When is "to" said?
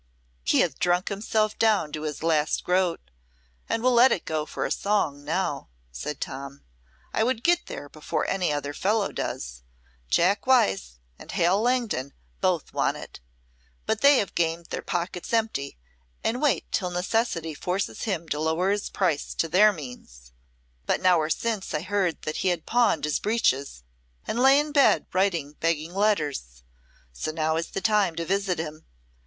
1.91-2.01, 18.29-18.39, 19.35-19.47, 28.15-28.25